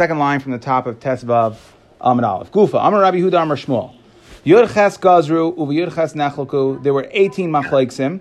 [0.00, 1.56] second line from the top of Tesvav
[2.00, 2.50] Amid Aleph.
[2.50, 3.94] Gufa, Amar Rabbi Huda Amar Shmuel.
[4.46, 6.82] Yud Ches Gazru, Uva Yud Ches Nechelku.
[6.82, 8.20] There were 18 Machlaiksim.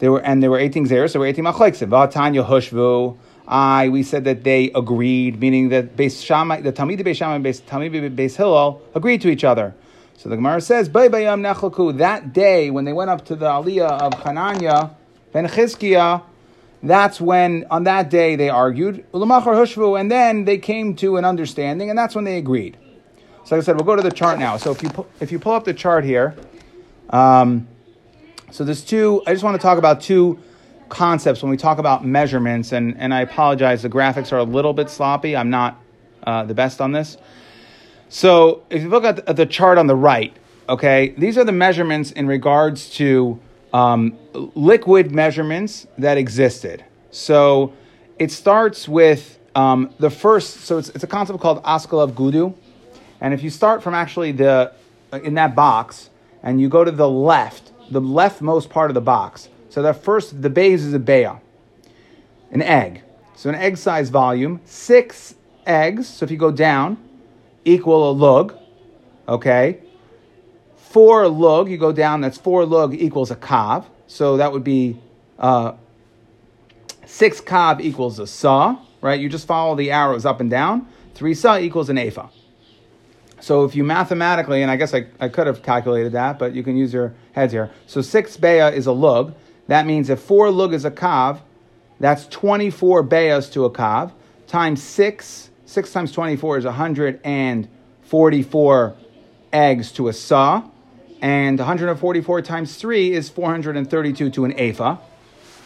[0.00, 1.88] There were, and there were 18 Zeros, there were 18 Machlaiksim.
[1.88, 3.16] V'atanya Hushvu.
[3.48, 7.44] I, we said that they agreed, meaning that Beis Shammai, the Talmid Beis Shammai and
[7.46, 9.74] Beis, Talmid Beis Hillel agreed to each other.
[10.18, 13.46] So the Gemara says, Bay Bayam Nechelku, that day when they went up to the
[13.46, 14.90] Aliyah of Hananya,
[15.32, 16.22] Ben Chizkiah,
[16.88, 21.98] that's when, on that day, they argued, and then they came to an understanding, and
[21.98, 22.76] that's when they agreed.
[23.44, 24.56] So like I said, we'll go to the chart now.
[24.56, 26.34] So if you, pu- if you pull up the chart here,
[27.10, 27.68] um,
[28.50, 30.38] so there's two, I just want to talk about two
[30.88, 34.72] concepts when we talk about measurements, and, and I apologize, the graphics are a little
[34.72, 35.36] bit sloppy.
[35.36, 35.80] I'm not
[36.24, 37.16] uh, the best on this.
[38.08, 40.36] So if you look at the, at the chart on the right,
[40.68, 43.40] okay, these are the measurements in regards to
[43.76, 44.16] um,
[44.54, 46.82] liquid measurements that existed.
[47.10, 47.74] So
[48.18, 52.54] it starts with um, the first, so it's, it's a concept called Askalav Gudu.
[53.20, 54.72] And if you start from actually the,
[55.12, 56.08] in that box,
[56.42, 60.40] and you go to the left, the leftmost part of the box, so that first,
[60.40, 61.32] the base is a bea,
[62.50, 63.02] an egg.
[63.34, 65.34] So an egg size volume, six
[65.66, 66.08] eggs.
[66.08, 66.96] So if you go down,
[67.66, 68.56] equal a lug,
[69.28, 69.80] okay?
[70.96, 73.84] Four lug, you go down, that's four lug equals a kav.
[74.06, 74.98] So that would be
[75.38, 75.72] uh,
[77.04, 79.20] six kav equals a saw, right?
[79.20, 80.88] You just follow the arrows up and down.
[81.14, 82.30] Three saw equals an apha.
[83.40, 86.62] So if you mathematically, and I guess I, I could have calculated that, but you
[86.62, 87.70] can use your heads here.
[87.86, 89.34] So six bea is a lug.
[89.66, 91.40] That means if four lug is a kav,
[92.00, 94.12] that's 24 beas to a kav,
[94.46, 95.50] times six.
[95.66, 98.96] Six times 24 is 144
[99.52, 100.70] eggs to a saw.
[101.22, 104.98] And 144 times three is 432 to an apha.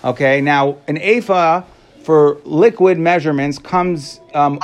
[0.04, 1.64] Okay, now an apha
[2.02, 4.60] for liquid measurements comes, um,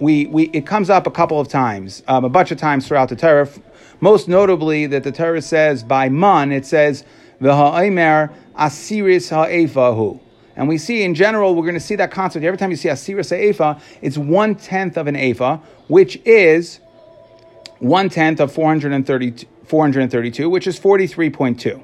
[0.00, 3.08] we, we, it comes up a couple of times, um, a bunch of times throughout
[3.08, 3.48] the Torah.
[4.00, 7.04] Most notably, that the Torah says by mun, it says,
[7.40, 10.20] V'ha'omer asiris ha'efahu.
[10.56, 12.44] And we see in general, we're going to see that concept.
[12.44, 16.80] Every time you see asiris ha'efa, it's one tenth of an efa, which is
[17.78, 21.82] one tenth of 432, 432, which is 43.2.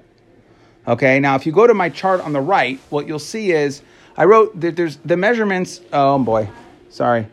[0.89, 3.83] Okay, now if you go to my chart on the right, what you'll see is
[4.17, 5.81] I wrote that there's the measurements.
[5.93, 6.49] Oh boy,
[6.91, 7.27] sorry.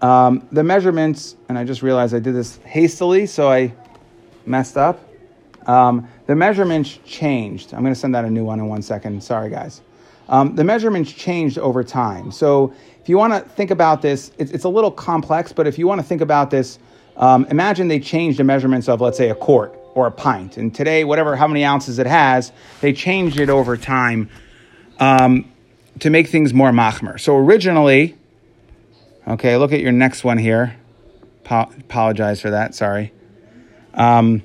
[0.00, 3.72] Um, the measurements, and I just realized I did this hastily, so I
[4.46, 5.00] messed up.
[5.68, 7.72] Um, the measurements changed.
[7.72, 9.22] I'm going to send out a new one in one second.
[9.22, 9.80] Sorry, guys.
[10.28, 12.32] Um, the measurements changed over time.
[12.32, 15.78] So if you want to think about this, it's, it's, a little complex, but if
[15.78, 16.78] you want to think about this,
[17.16, 20.56] um, imagine they changed the measurements of, let's say, a quart or a pint.
[20.56, 24.30] And today, whatever, how many ounces it has, they changed it over time
[24.98, 25.50] um,
[26.00, 27.20] to make things more machmer.
[27.20, 28.16] So originally,
[29.28, 30.76] okay, look at your next one here.
[31.44, 32.74] Po- apologize for that.
[32.74, 33.12] Sorry.
[33.94, 34.42] Um,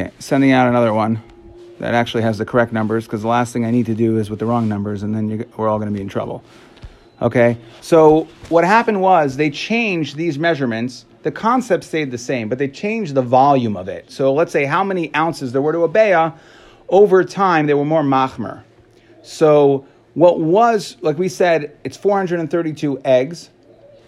[0.00, 1.22] Okay, sending out another one
[1.78, 4.30] that actually has the correct numbers because the last thing I need to do is
[4.30, 6.42] with the wrong numbers, and then we're all going to be in trouble.
[7.20, 11.04] Okay, so what happened was they changed these measurements.
[11.22, 14.10] The concept stayed the same, but they changed the volume of it.
[14.10, 16.34] So let's say how many ounces there were to a bea.
[16.88, 18.62] Over time, they were more machmer.
[19.22, 23.50] So what was, like we said, it's 432 eggs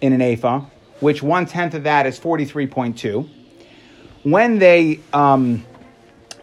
[0.01, 0.65] in an apha,
[1.01, 3.29] which one tenth of that is 43.2.
[4.23, 5.65] When they um,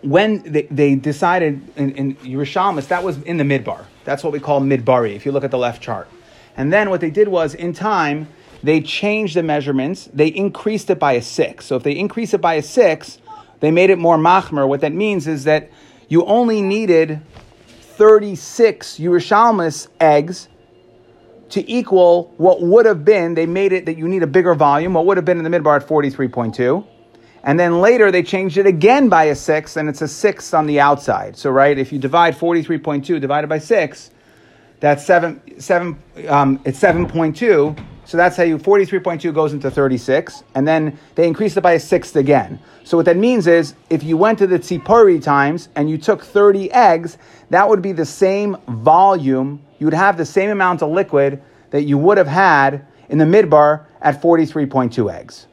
[0.02, 3.84] when they, they decided in, in Yerushalmis, that was in the midbar.
[4.04, 6.08] That's what we call midbari, if you look at the left chart.
[6.56, 8.28] And then what they did was, in time,
[8.62, 10.08] they changed the measurements.
[10.12, 11.66] They increased it by a six.
[11.66, 13.18] So if they increase it by a six,
[13.60, 14.66] they made it more machmer.
[14.68, 15.70] What that means is that
[16.08, 17.20] you only needed
[17.70, 20.48] 36 Yerushalmis eggs
[21.50, 24.94] to equal what would have been, they made it that you need a bigger volume,
[24.94, 26.86] what would have been in the midbar at 43.2.
[27.42, 30.66] And then later they changed it again by a six, and it's a six on
[30.66, 31.36] the outside.
[31.36, 34.10] So, right, if you divide 43.2 divided by six,
[34.80, 37.86] that's seven, seven, um, it's 7.2.
[38.06, 40.42] So that's how you, 43.2 goes into 36.
[40.54, 42.58] And then they increased it by a sixth again.
[42.82, 46.24] So what that means is if you went to the tzipori times and you took
[46.24, 47.18] 30 eggs,
[47.50, 49.62] that would be the same volume.
[49.78, 51.40] You would have the same amount of liquid
[51.70, 55.46] that you would have had in the midbar at 43.2 eggs.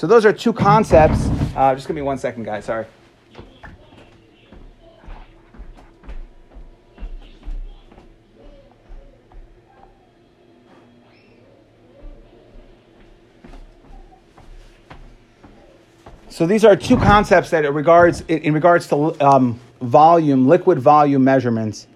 [0.00, 1.26] So those are two concepts.
[1.54, 2.64] Uh, just give me one second, guys.
[2.64, 2.86] Sorry.
[16.30, 21.86] So these are two concepts that regards in regards to um, volume, liquid volume measurements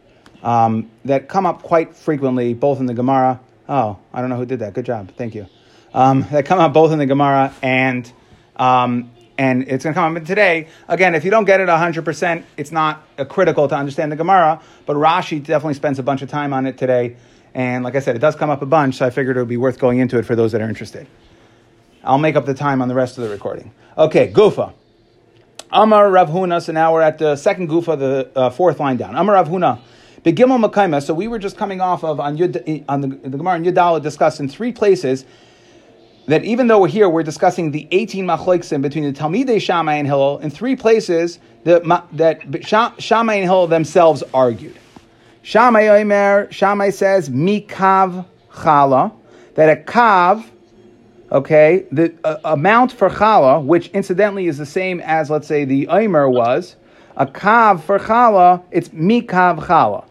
[0.42, 3.40] um, that come up quite frequently, both in the Gemara.
[3.66, 4.74] Oh, I don't know who did that.
[4.74, 5.46] Good job, thank you.
[5.94, 8.12] Um, that come up both in the Gemara and
[8.56, 10.68] um, and it's going to come up today.
[10.88, 14.96] Again, if you don't get it 100%, it's not critical to understand the Gemara, but
[14.96, 17.16] Rashi definitely spends a bunch of time on it today.
[17.52, 19.48] And like I said, it does come up a bunch, so I figured it would
[19.48, 21.06] be worth going into it for those that are interested.
[22.02, 23.72] I'll make up the time on the rest of the recording.
[23.96, 24.72] Okay, Gufa.
[25.70, 26.62] Amar Rav Huna.
[26.62, 29.16] So now we're at the second Gufa, the uh, fourth line down.
[29.16, 29.80] Amar Rav Huna.
[30.22, 31.02] Begimel Makaima.
[31.02, 34.02] So we were just coming off of on, Yud, on the, the Gemara and Yudala
[34.02, 35.24] discussed in three places
[36.26, 40.06] that even though we're here, we're discussing the 18 machloksim between the Talmidei Shammai and
[40.06, 40.38] Hillel.
[40.38, 41.82] In three places that,
[42.12, 42.64] that
[42.98, 44.78] Shammai and Hillel themselves argued.
[45.42, 49.12] Shammai Omer, Shammai says, Mikav Chala,
[49.54, 50.50] that a Kav
[51.34, 55.88] Okay, the uh, amount for challah, which incidentally is the same as let's say the
[55.88, 56.76] Omer was,
[57.16, 60.04] a kav for challah, it's mikav challah.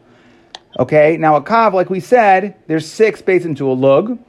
[0.79, 4.19] Okay, now a kav, like we said, there's six based into a lug.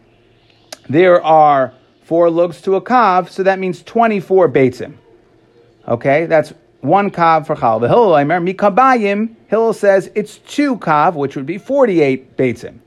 [0.88, 1.72] There are
[2.02, 4.94] four lugs to a kav, so that means 24 beitzim.
[5.88, 7.80] Okay, that's one kav for challah.
[7.80, 12.80] The Hillel Omer, mikabayim, Hillel says it's two kav, which would be 48 beitzim.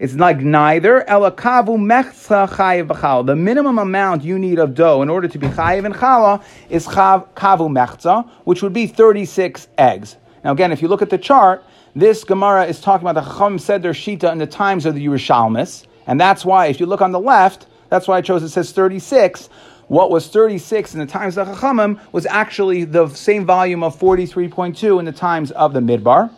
[0.00, 1.04] It's like neither.
[1.06, 6.86] The minimum amount you need of dough in order to be chayiv and chala is
[6.86, 10.16] chav, kavu mechza, which would be 36 eggs.
[10.42, 11.64] Now again, if you look at the chart,
[11.94, 15.06] this Gemara is talking about the Chacham said their Shita in the times of the
[15.06, 18.48] Yerushalmis, and that's why, if you look on the left, that's why I chose it
[18.48, 19.48] says 36.
[19.86, 23.98] What was 36 in the times of the Chachamim was actually the same volume of
[23.98, 26.30] 43.2 in the times of the Midbar.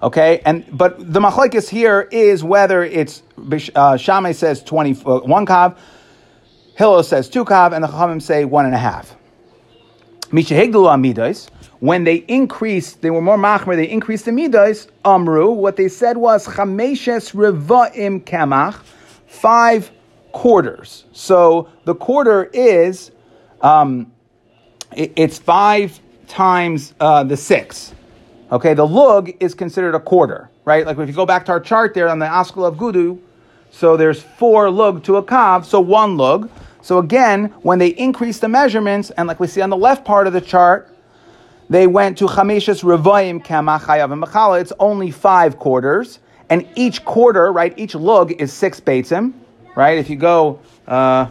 [0.00, 3.24] Okay, and but the machlekes here is whether it's
[3.74, 5.76] uh, Shammai says twenty uh, one kav,
[6.76, 9.16] Hillel says two kav, and the Chachamim say one and a half.
[10.30, 11.48] Mishahigdalu amidas.
[11.80, 13.76] When they increased, they were more machmer.
[13.76, 14.88] They increased the midas.
[15.04, 15.50] Amru.
[15.50, 18.82] What they said was chameshes revaim kamach,
[19.26, 19.90] five
[20.32, 21.04] quarters.
[21.12, 23.12] So the quarter is,
[23.60, 24.12] um,
[24.96, 27.94] it, it's five times uh, the six.
[28.50, 30.86] Okay, the lug is considered a quarter, right?
[30.86, 33.20] Like if you go back to our chart there on the Askal of Gudu,
[33.70, 36.50] so there's four lug to a kav, so one lug.
[36.80, 40.26] So again, when they increase the measurements, and like we see on the left part
[40.26, 40.94] of the chart,
[41.70, 44.60] they went to chamishas revoyim kamachayav and machala.
[44.60, 46.18] It's only five quarters,
[46.48, 47.72] and each quarter, right?
[47.78, 49.32] Each lug is six beitzim,
[49.76, 49.98] right?
[49.98, 51.30] If you go, uh, I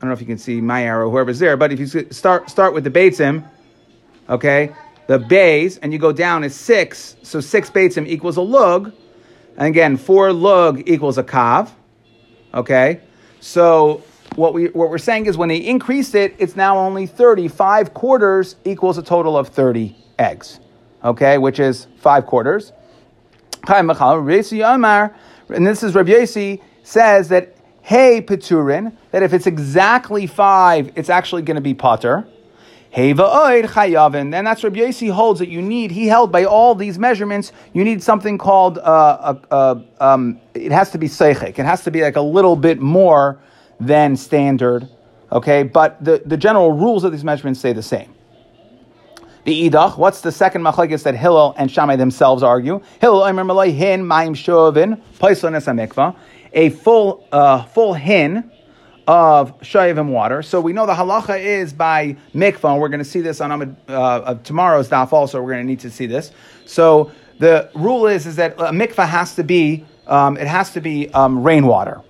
[0.00, 2.74] don't know if you can see my arrow, whoever's there, but if you start start
[2.74, 3.48] with the beitzim,
[4.28, 4.72] okay,
[5.06, 8.92] the bays, and you go down is six, so six beitzim equals a lug.
[9.56, 11.70] And again, four lug equals a kav.
[12.52, 13.00] Okay?
[13.40, 14.02] So
[14.36, 17.48] what, we, what we're saying is when they increased it, it's now only 30.
[17.48, 20.60] Five quarters equals a total of 30 eggs.
[21.02, 21.38] Okay?
[21.38, 22.72] Which is five quarters.
[23.66, 23.88] And
[25.66, 31.42] this is Rabbi Yossi says that, hey, Peturin, that if it's exactly five, it's actually
[31.42, 32.26] going to be potter.
[32.94, 34.34] Chayavin.
[34.34, 35.90] And that's Rabbi Yossi holds that you need.
[35.90, 37.52] He held by all these measurements.
[37.72, 38.78] You need something called.
[38.78, 41.58] Uh, uh, um, it has to be seichik.
[41.58, 43.40] It has to be like a little bit more
[43.86, 44.88] than standard.
[45.30, 48.14] Okay, but the, the general rules of these measurements stay the same.
[49.44, 49.98] The idach.
[49.98, 52.80] What's the second machlekes that Hillel and Shammai themselves argue?
[53.00, 56.16] Hillel Omer Malay Hin Maim Shovin Paislanes
[56.52, 58.50] A full uh, full hin
[59.06, 60.42] of shayivim water.
[60.42, 63.76] So we know the halacha is by mikvah, and we're going to see this on
[63.88, 65.42] uh, tomorrow's daf also.
[65.42, 66.30] We're going to need to see this.
[66.64, 70.80] So the rule is is that a mikvah has to be um, it has to
[70.80, 72.00] be um, rainwater.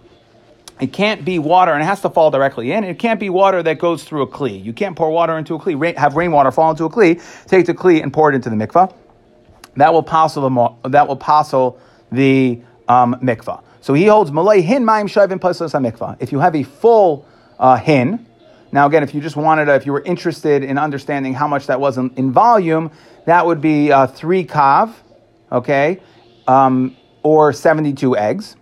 [0.80, 2.82] It can't be water, and it has to fall directly in.
[2.82, 4.62] It can't be water that goes through a kli.
[4.62, 5.78] You can't pour water into a kli.
[5.78, 7.20] Rain, have rainwater fall into a kli.
[7.46, 8.92] Take the kli and pour it into the mikvah.
[9.76, 11.78] That will passel the that will passel
[12.10, 13.62] the um, mikvah.
[13.80, 16.16] So he holds malay hin ma'im shayvim pasas hamikvah.
[16.18, 17.24] If you have a full
[17.58, 18.26] uh, hin,
[18.72, 21.68] now again, if you just wanted, to, if you were interested in understanding how much
[21.68, 22.90] that was in, in volume,
[23.26, 24.92] that would be uh, three kav,
[25.52, 26.00] okay,
[26.48, 28.56] um, or seventy-two eggs.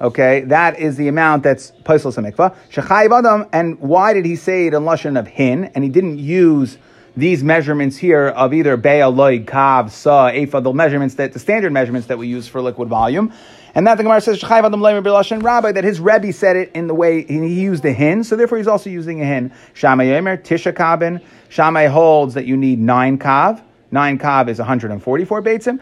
[0.00, 2.54] Okay, that is the amount that's paisel samikva.
[2.70, 6.18] Shechayiv adam, and why did he say it in lashon of hin, and he didn't
[6.18, 6.76] use
[7.16, 11.72] these measurements here of either be'al, loig, kav, sa, ephah, the measurements that the standard
[11.72, 13.32] measurements that we use for liquid volume.
[13.74, 17.60] And that the Gemara says Rabbi that his Rebbe said it in the way he
[17.60, 19.52] used a hin, so therefore he's also using a hin.
[19.74, 21.22] Shammai Yemer Tisha Kabin.
[21.50, 23.62] Shammai holds that you need nine kav.
[23.90, 25.78] Nine kav is 144 beitzim.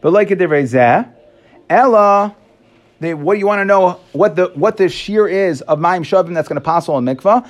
[0.00, 1.15] But like a
[1.68, 2.34] Ella
[3.00, 6.00] they, what do you want to know what the what the shear is of Mayim
[6.00, 7.46] Shavim that's going to pass on mikvah.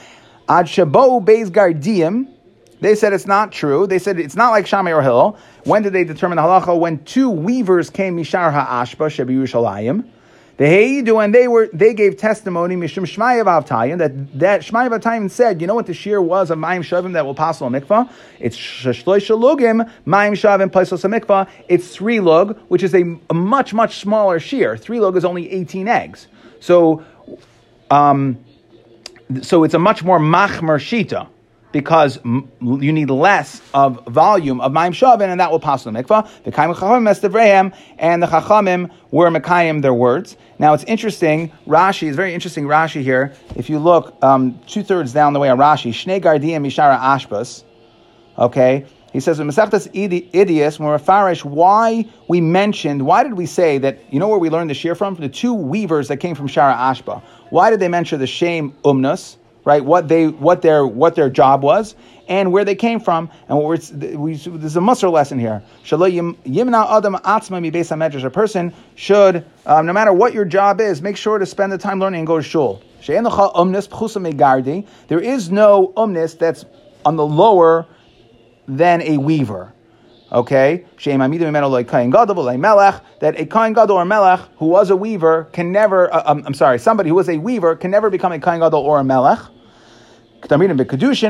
[0.48, 2.32] Ad Shabo Beis Gardiim.
[2.80, 3.86] They said it's not true.
[3.86, 5.38] They said it's not like Shammai or Hillel.
[5.64, 6.78] When did they determine the halacha?
[6.78, 10.06] When two weavers came Mishar Ha'ashba Shebi Yerushalayim.
[10.56, 15.60] The and they were they gave testimony Mishum Shmaya Avtayin that that Shmaya Avtayin said,
[15.60, 18.10] you know what the shear was of Mayim Shavim that will pass on mikvah?
[18.40, 21.46] It's Shloisha Lugim Mayim Shavim Paisos mikvah.
[21.68, 24.78] It's three lug, which is a, a, much much smaller shear.
[24.78, 26.26] Three lug is only eighteen eggs,
[26.60, 27.04] so
[27.90, 28.42] um,
[29.42, 31.28] so it's a much more machmer shita
[31.76, 36.26] because you need less of volume of Maim Shavin, and that will pass the mikvah.
[36.44, 40.38] The Kaim Chachamim Estevrehim, and the Chachamim were Mekayim their words.
[40.58, 43.34] Now it's interesting, Rashi is very interesting, Rashi here.
[43.56, 47.62] If you look um, two thirds down the way on Rashi, Shnei Gardiya Mishara Ashbas,
[48.38, 54.10] okay, he says Masechtas Idias, when Farish, why we mentioned, why did we say that,
[54.10, 55.14] you know where we learned the shear from?
[55.16, 57.22] The two weavers that came from Shara Ashba.
[57.50, 59.36] Why did they mention the shame umnus?
[59.66, 59.84] Right?
[59.84, 61.96] What they, what their, what their job was,
[62.28, 65.60] and where they came from, and what we're, we, there's a muscle lesson here.
[65.84, 71.38] Yimna adam atzma A person should, um, no matter what your job is, make sure
[71.38, 72.80] to spend the time learning and go to shul.
[73.06, 73.16] There
[75.20, 76.64] is no umnis that's
[77.04, 77.86] on the lower
[78.68, 79.72] than a weaver.
[80.32, 81.20] Okay, that
[83.36, 86.12] a kain gadol or melech who was a weaver can never.
[86.12, 88.82] Uh, um, I'm sorry, somebody who was a weaver can never become a kain gadol
[88.82, 89.38] or a melech.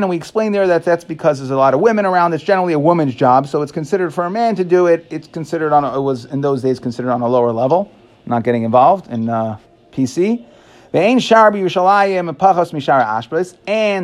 [0.02, 2.34] And we explain there that that's because there's a lot of women around.
[2.34, 5.06] It's generally a woman's job, so it's considered for a man to do it.
[5.10, 7.90] It's considered on a, it was in those days considered on a lower level.
[8.26, 9.58] not getting involved in uh,
[9.92, 10.44] PC.
[10.92, 11.20] And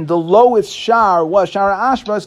[0.09, 2.27] the lowest shar was shar ashbas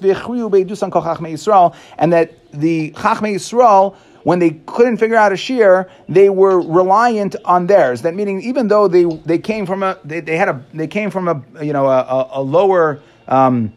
[1.98, 7.36] and that the chachme Yisrael when they couldn't figure out a shear, they were reliant
[7.46, 8.02] on theirs.
[8.02, 11.12] That meaning, even though they, they came from a they, they had a they came
[11.12, 13.72] from a you know a, a lower um,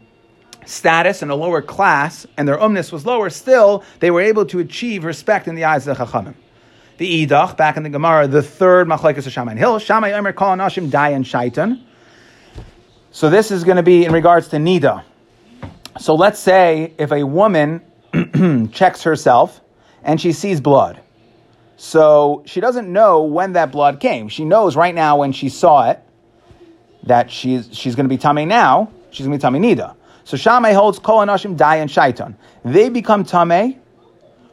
[0.65, 4.57] status and a lower class, and their umness was lower, still they were able to
[4.57, 6.33] achieve respect in the eyes of the chachamim.
[6.97, 10.57] The idach back in the Gemara, the third machlekes of Shammai Hill, Shammai Omer Kol
[10.57, 11.85] Anashim Dayan Shaitan.
[13.11, 15.03] So this is going to be in regards to nida.
[15.99, 17.81] So let's say if a woman
[18.73, 19.61] checks herself
[20.03, 21.01] and she sees blood.
[21.77, 24.27] So she doesn't know when that blood came.
[24.27, 26.01] She knows right now when she saw it
[27.03, 29.95] that she's, she's going to be tummy now, she's going to be tummy nida.
[30.25, 32.35] So Shammai holds kol anashim dayan shaitan.
[32.65, 33.79] They become tummy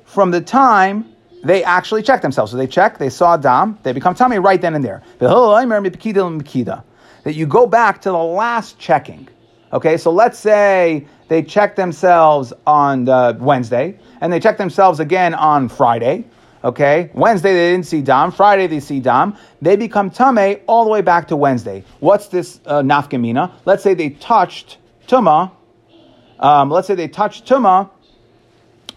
[0.04, 1.12] from the time
[1.44, 2.52] they actually check themselves.
[2.52, 5.02] So they check, they saw dam, they become tummy right then and there.
[5.18, 9.28] That you go back to the last checking.
[9.72, 13.06] Okay, so let's say they check themselves on
[13.40, 16.24] Wednesday and they check themselves again on Friday.
[16.64, 18.32] Okay, Wednesday they didn't see Dam.
[18.32, 19.36] Friday they see Dam.
[19.62, 21.84] They become Tame all the way back to Wednesday.
[22.00, 23.52] What's this uh, nafkamina?
[23.64, 25.52] Let's say they touched Tuma.
[26.40, 27.90] Um, let's say they touched Tuma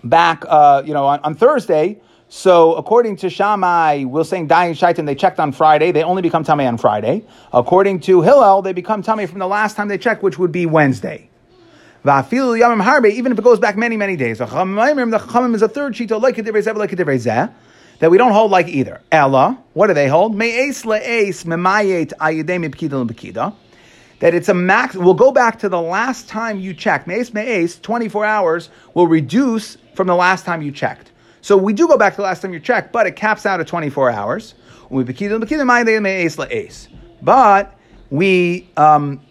[0.04, 2.02] back, uh, you know, on, on, Thursday.
[2.28, 5.92] So according to Shammai, we're saying dying shaitan, they checked on Friday.
[5.92, 7.24] They only become Tame on Friday.
[7.54, 10.66] According to Hillel, they become Tame from the last time they checked, which would be
[10.66, 11.29] Wednesday.
[12.10, 14.40] Even if it goes back many, many days.
[14.40, 16.42] The Chachamim is a third shita, like a
[18.00, 19.02] that we don't hold like either.
[19.12, 20.36] Ella, what do they hold?
[24.20, 27.08] That it's a max, we'll go back to the last time you checked.
[27.08, 31.12] Me'es me'es, 24 hours, will reduce from the last time you checked.
[31.42, 33.60] So we do go back to the last time you checked, but it caps out
[33.60, 34.56] at 24 hours.
[37.22, 37.78] But
[38.10, 39.22] we um,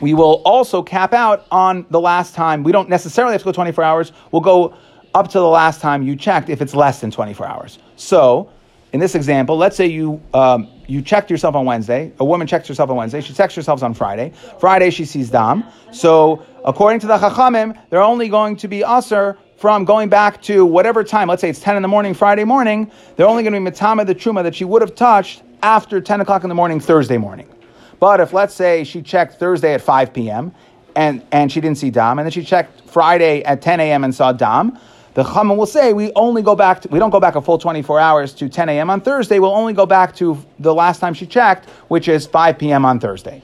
[0.00, 2.62] we will also cap out on the last time.
[2.62, 4.12] We don't necessarily have to go 24 hours.
[4.30, 4.74] We'll go
[5.14, 7.78] up to the last time you checked if it's less than 24 hours.
[7.96, 8.50] So,
[8.92, 12.12] in this example, let's say you um, you checked yourself on Wednesday.
[12.20, 13.20] A woman checks herself on Wednesday.
[13.20, 14.32] She checks herself on Friday.
[14.60, 15.64] Friday she sees dam.
[15.92, 20.64] So, according to the chachamim, they're only going to be usher from going back to
[20.64, 21.28] whatever time.
[21.28, 22.90] Let's say it's 10 in the morning, Friday morning.
[23.16, 26.20] They're only going to be matama the truma that she would have touched after 10
[26.20, 27.48] o'clock in the morning, Thursday morning.
[28.06, 30.54] But if let's say she checked Thursday at 5 p.m.
[30.94, 34.04] and, and she didn't see Dam, and then she checked Friday at 10 a.m.
[34.04, 34.78] and saw Dam,
[35.14, 37.58] the Chama will say we only go back to, we don't go back a full
[37.58, 38.90] 24 hours to 10 a.m.
[38.90, 39.40] on Thursday.
[39.40, 42.84] We'll only go back to the last time she checked, which is 5 p.m.
[42.84, 43.42] on Thursday.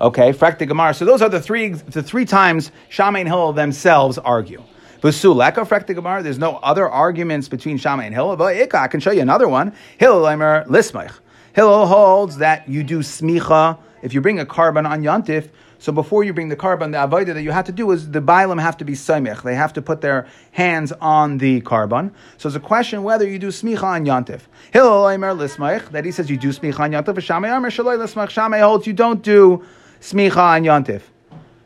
[0.00, 0.94] Okay, Frekta Gemara.
[0.94, 4.62] So those are the three the three times Shammai and Hillel themselves argue.
[5.00, 6.22] V'suleka Frekta Gemara.
[6.22, 8.36] There's no other arguments between Shammai and Hillel.
[8.36, 9.72] But I can show you another one.
[9.98, 11.18] Hillel Lismach.
[11.54, 15.50] Hillel holds that you do smicha if you bring a korban on Yantif.
[15.78, 18.20] So before you bring the korban, the avodah that you have to do is the
[18.20, 19.42] bailam have to be saimich.
[19.42, 22.10] They have to put their hands on the korban.
[22.38, 24.40] So it's a question whether you do smicha on yantif.
[24.72, 27.14] Hillel Aimer lismaich that he says you do smicha on yantif.
[27.16, 28.30] Shamay Aimer shaloi lismaich.
[28.30, 29.64] Shamay holds you don't do
[30.00, 31.02] smicha on yantif.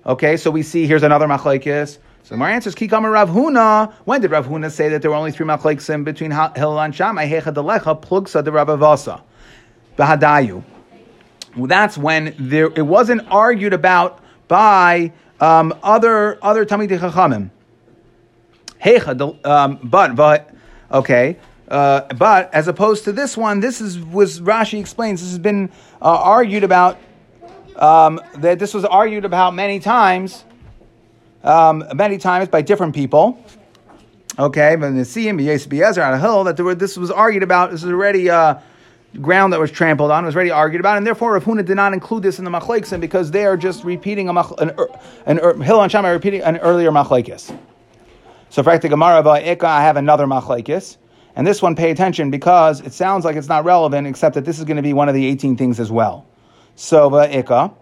[0.04, 1.99] Okay, so we see here's another machlekes.
[2.25, 3.90] So my answer is Kikama Rav Huna.
[4.04, 7.26] When did Rav Huna say that there were only three machlekes between Hillel and Shammai?
[7.26, 9.23] Hecha delecha plugsa de Rav Avasa.
[9.99, 10.62] Bahadayu.
[11.57, 17.50] That's when there it wasn't argued about by um, other other Talmidei Chachamim.
[18.83, 20.55] Hecha, um, but but
[20.93, 21.37] okay.
[21.67, 25.21] Uh, but as opposed to this one, this is was Rashi explains.
[25.21, 26.99] This has been uh, argued about.
[27.76, 30.45] Um, that this was argued about many times,
[31.45, 33.40] um, many times by different people.
[34.37, 37.71] Okay, but the Siyim, Yesbi on a hill that were, this was argued about.
[37.71, 38.57] This is already uh,
[39.20, 41.92] ground that was trampled on, was already argued about, and therefore Rav Huna did not
[41.92, 44.88] include this in the machlekes because they are just repeating a mach, an, er,
[45.26, 47.56] an, er, an Hill and Shammai repeating an earlier machlekes.
[48.50, 50.96] So, for the Gemara Ikka, I have another machlekes,
[51.36, 54.58] and this one pay attention because it sounds like it's not relevant, except that this
[54.58, 56.26] is going to be one of the eighteen things as well.
[56.76, 57.74] So, Ikka,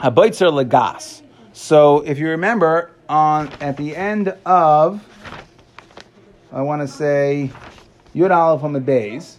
[0.00, 1.22] haboitzer legas.
[1.52, 5.04] So, if you remember, on at the end of,
[6.52, 7.50] I want to say,
[8.14, 9.38] Yud Aleph on the base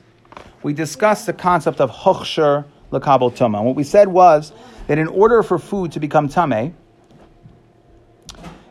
[0.64, 3.64] we discussed the concept of hochsher lekabel tuma.
[3.64, 4.54] What we said was
[4.88, 6.76] that in order for food to become tame,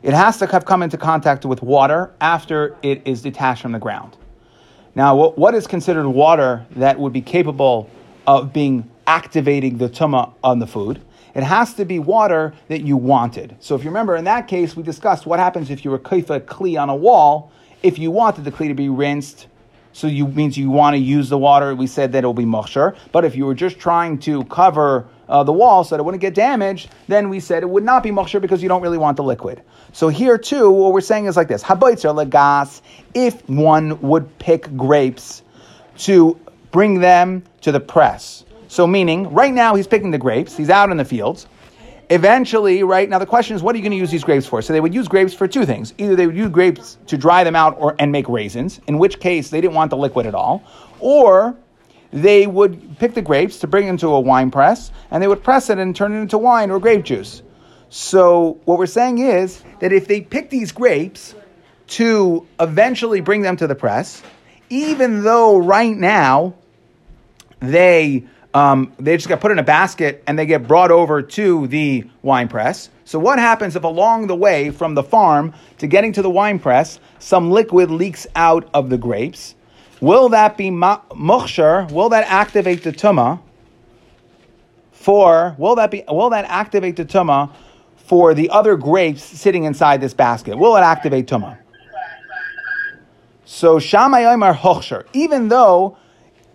[0.02, 3.78] it has to have come into contact with water after it is detached from the
[3.78, 4.16] ground.
[4.94, 7.88] Now, what is considered water that would be capable
[8.26, 11.00] of being activating the tuma on the food?
[11.34, 13.56] It has to be water that you wanted.
[13.60, 16.40] So, if you remember, in that case, we discussed what happens if you were kaifa
[16.40, 17.50] kli on a wall.
[17.82, 19.46] If you wanted the kli to be rinsed
[19.92, 21.74] so you means you want to use the water.
[21.74, 22.96] We said that it'll be moksher.
[23.12, 26.20] But if you were just trying to cover uh, the wall so that it wouldn't
[26.20, 29.16] get damaged, then we said it would not be moksher because you don't really want
[29.16, 29.62] the liquid.
[29.92, 32.80] So here too, what we're saying is like this: haboitzer legas.
[33.14, 35.42] If one would pick grapes
[35.98, 36.38] to
[36.70, 38.44] bring them to the press.
[38.68, 40.56] So meaning, right now he's picking the grapes.
[40.56, 41.46] He's out in the fields
[42.10, 44.62] eventually, right now the question is, what are you going to use these grapes for?
[44.62, 45.94] So they would use grapes for two things.
[45.98, 49.20] Either they would use grapes to dry them out or and make raisins, in which
[49.20, 50.62] case they didn't want the liquid at all,
[51.00, 51.56] or
[52.12, 55.70] they would pick the grapes to bring into a wine press and they would press
[55.70, 57.42] it and turn it into wine or grape juice.
[57.88, 61.34] So what we're saying is that if they pick these grapes
[61.88, 64.22] to eventually bring them to the press,
[64.70, 66.54] even though right now
[67.60, 71.66] they um, they just got put in a basket and they get brought over to
[71.68, 72.90] the wine press.
[73.04, 76.58] So, what happens if along the way from the farm to getting to the wine
[76.58, 79.54] press, some liquid leaks out of the grapes?
[80.00, 81.90] Will that be mukhshar?
[81.92, 83.40] Will that activate the tuma?
[84.90, 86.04] For will that be?
[86.08, 87.50] Will that activate the tuma
[87.96, 90.58] for the other grapes sitting inside this basket?
[90.58, 91.58] Will it activate tuma?
[93.44, 95.96] So Shammai Omer Hochsher, even though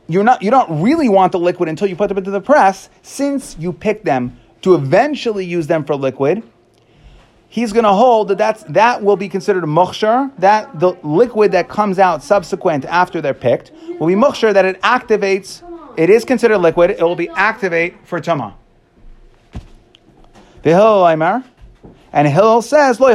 [0.07, 2.89] you're not, you don't really want the liquid until you put them into the press,
[3.01, 6.43] since you pick them to eventually use them for liquid,
[7.49, 11.51] he's going to hold that that's, that will be considered a mukhshar, that the liquid
[11.51, 15.63] that comes out subsequent after they're picked will be mukhshar, that it activates,
[15.97, 18.53] it is considered liquid, it will be activate for tuma.
[20.63, 21.43] The Hillel Aymar,
[22.13, 23.13] and Hillel says, loy.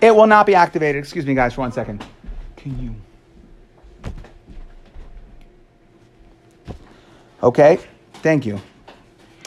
[0.00, 1.00] It will not be activated.
[1.00, 2.04] Excuse me, guys, for one second.
[2.56, 2.94] Can you?
[7.42, 7.78] Okay,
[8.14, 8.60] thank you.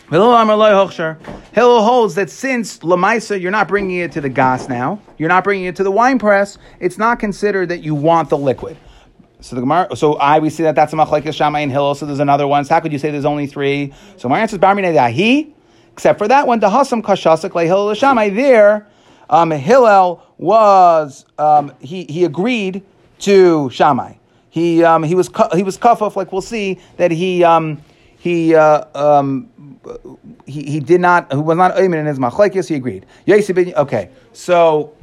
[0.10, 5.44] Hillel holds that since Lamaisa, you're not bringing it to the gas now, you're not
[5.44, 8.78] bringing it to the wine press, it's not considered that you want the liquid.
[9.42, 11.96] So the Gemara, so I we see that that's a machlekes Shammai and Hillel.
[11.96, 12.64] So there's another one.
[12.64, 13.92] So how could you say there's only three?
[14.18, 15.52] So my answer is Barmine Dahi,
[15.92, 16.60] except for that one.
[16.60, 18.30] The Hasam Kashasak Le Hillel Shammai.
[18.30, 18.88] There,
[19.32, 22.84] um, Hillel was um, he he agreed
[23.20, 24.14] to Shammai.
[24.52, 26.18] He um, he was he was off.
[26.18, 27.82] like we'll see that he um,
[28.18, 29.50] he, uh, um,
[30.46, 32.68] he he did not who was not oimin in his machlekes.
[32.68, 33.06] He agreed.
[33.76, 34.94] Okay, so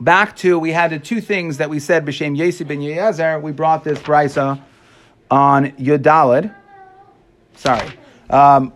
[0.00, 3.40] back to we had the two things that we said b'shem Yesi ben Yezer.
[3.42, 4.58] We brought this brisa
[5.30, 6.54] on Yodalid.
[7.56, 7.90] Sorry.
[8.30, 8.72] Um,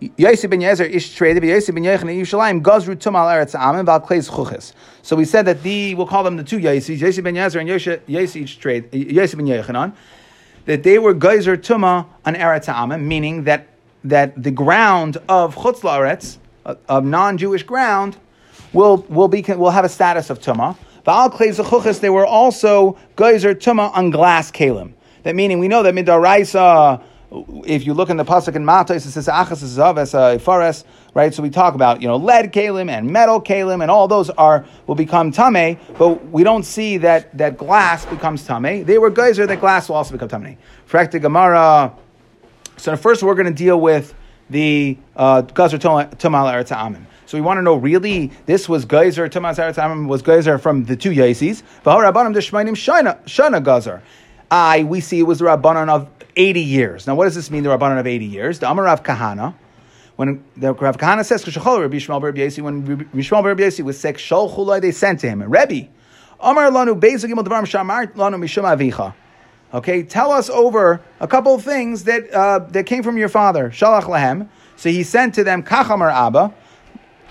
[0.00, 4.72] Yosef ben Yezer ish Yosef ben Yechon Yerushalayim gazru tumal eretz amim val kleis chuches.
[5.02, 7.68] So we said that the we'll call them the two Yosefs, Yosef ben Yezer and
[7.68, 9.92] Yosef ish trade, Yosef ben Yechanan,
[10.64, 13.66] that they were geyser tuma on eretz amim, meaning that
[14.04, 16.38] that the ground of chutz laaretz,
[16.88, 18.16] of non-Jewish ground,
[18.72, 20.78] will will be will have a status of tuma.
[21.04, 24.94] Val kleis chuches, they were also geyser tuma on glass kalim.
[25.24, 29.12] That meaning we know that midaraisa if you look in the pasuk in Matos, it
[29.12, 31.32] says achas zaves uh, fares right?
[31.34, 34.64] So we talk about you know lead kalim and metal kalim, and all those are
[34.86, 38.84] will become tame, but we don't see that that glass becomes tame.
[38.84, 40.58] They were geyser that glass will also become tame.
[40.88, 41.94] Frekta Gemara.
[42.76, 44.14] So first we're going to deal with
[44.48, 47.04] the uh, tumal eretz amim.
[47.26, 50.84] So we want to know really this was geyser tumal eretz amim was geyser from
[50.84, 51.62] the two yasis.
[51.84, 54.02] V'harabanim deshmainim shana shana geyser.
[54.50, 57.06] I we see it was the rabbanon of eighty years.
[57.06, 57.62] Now what does this mean?
[57.62, 58.58] The rabbanon of eighty years.
[58.58, 59.54] The Amarav Kahana
[60.20, 64.78] when the Rav Kahana says Rabbi Yishmael Rabbi Yesi, when Rabbi Yesi was sick, Shol
[64.78, 65.40] they sent to him.
[65.40, 65.88] And Rebbe,
[66.38, 69.14] Amar Lanu Bezu Gimel Devarim Shamar Lanu Mishum Avicha.
[69.72, 73.70] Okay, tell us over a couple of things that uh, that came from your father.
[73.70, 74.50] Shalach lahem.
[74.76, 76.52] So he sent to them Kachamar Abba.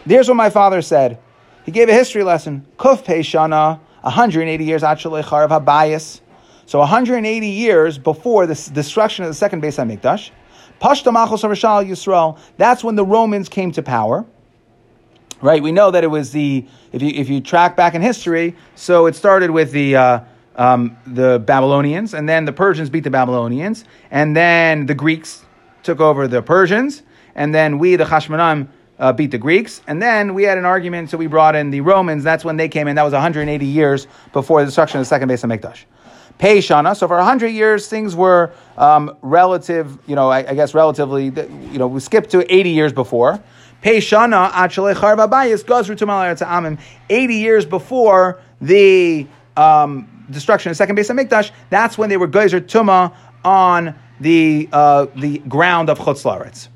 [0.05, 1.19] Here's what my father said.
[1.65, 2.65] He gave a history lesson.
[2.77, 6.21] Kuf Shana, 180 years Achale Charav Habayis.
[6.69, 10.29] So 180 years before the destruction of the second base Hamikdash.
[10.79, 12.37] Pashta Machos Yisrael.
[12.57, 14.23] That's when the Romans came to power.
[15.41, 18.55] Right, we know that it was the if you if you track back in history,
[18.75, 20.19] so it started with the uh,
[20.57, 25.43] um, the Babylonians, and then the Persians beat the Babylonians, and then the Greeks
[25.81, 27.01] took over the Persians,
[27.33, 28.67] and then we the Hashmonaim
[28.99, 31.81] uh, beat the Greeks, and then we had an argument, so we brought in the
[31.81, 32.23] Romans.
[32.23, 32.95] That's when they came in.
[32.95, 35.85] That was 180 years before the destruction of the second base of Mikdash.
[36.39, 36.95] Peishana.
[36.95, 41.77] So for 100 years, things were um, relative, you know, I, I, guess relatively, you
[41.77, 43.43] know, we skipped to 80 years before.
[43.83, 46.79] Peishana achale charva bayis gazru amim.
[47.09, 52.17] 80 years before the um, destruction of the second base of Mikdash, that's when they
[52.17, 56.69] were geyser tuma on the uh, the ground of Chutz Laretz.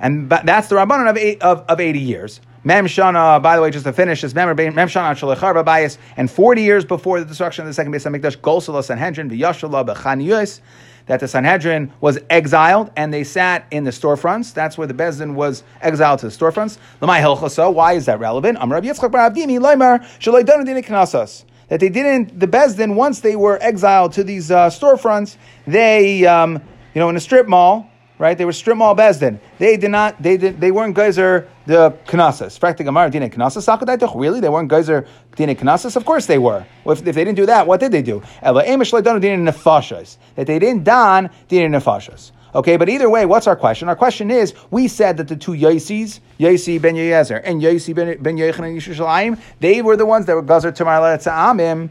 [0.00, 2.40] And that's the Rabbanon of, of, of 80 years.
[2.66, 6.62] Mem Shana, by the way, just to finish this, Mem Shana Shalechar Bias, and 40
[6.62, 10.62] years before the destruction of the second base of Mikdash, Golsala Sanhedrin, V'yashala B'chan Yus,
[11.04, 14.54] that the Sanhedrin was exiled and they sat in the storefronts.
[14.54, 16.78] That's where the Bezdin was exiled to the storefronts.
[17.02, 18.56] Lamai Hilchasa, why is that relevant?
[18.56, 21.44] Amr Yitzchak Bar Avdimi, Laimar, Shalai Donadini Knasas.
[21.68, 26.54] That they didn't, the Bezdin, once they were exiled to these uh, storefronts, they, um,
[26.94, 28.36] you know, in a strip mall, right?
[28.36, 29.38] They were strip mall bezdin.
[29.58, 30.22] They did not.
[30.22, 30.60] They did.
[30.60, 32.58] They weren't geyser the knasas.
[32.58, 34.20] Practic Gemara dine knasas.
[34.20, 35.96] Really, they weren't geyser dine knasas.
[35.96, 36.64] Of course they were.
[36.86, 38.22] If, if, they didn't do that, what did they do?
[38.42, 40.16] Ela emish dina nefashas.
[40.36, 42.32] That they didn't don dine nefashas.
[42.54, 43.88] Okay, but either way, what's our question?
[43.88, 48.22] Our question is: We said that the two Yosis, Yosi ben Yezer and Yosi ben,
[48.22, 51.90] ben Yechon and Yishushalayim, they were the ones that were gazer tamar amim.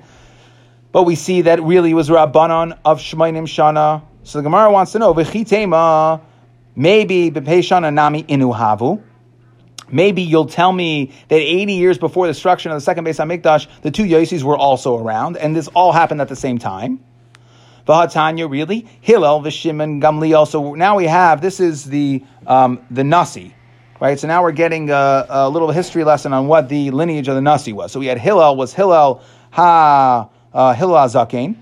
[0.94, 5.00] But we see that really was Rabbanon of Shemainim Shana so the Gemara wants to
[5.00, 6.22] know, V'chitema,
[6.76, 9.02] maybe B'peishana nami inuhavu.
[9.92, 13.28] Maybe you'll tell me that 80 years before the destruction of the second base on
[13.30, 17.04] Mikdash, the two Yosis were also around, and this all happened at the same time.
[17.88, 18.88] Vahatanya, really?
[19.02, 20.48] Hillel, Vishimon, Gamliel.
[20.48, 23.54] So now we have, this is the, um, the Nasi,
[24.00, 24.18] right?
[24.18, 27.42] So now we're getting a, a, little history lesson on what the lineage of the
[27.42, 27.92] Nasi was.
[27.92, 31.58] So we had Hillel, was Hillel ha uh, Hillel Zaken.